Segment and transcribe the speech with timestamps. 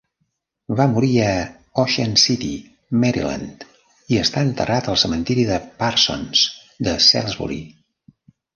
[0.77, 1.27] Va morir a
[1.83, 2.49] Ocean City,
[3.03, 3.67] Maryland,
[4.15, 6.45] i està enterrat al cementiri de Parsons,
[6.89, 7.63] de Salisbury.